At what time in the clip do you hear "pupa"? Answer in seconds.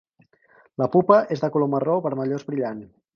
0.95-1.17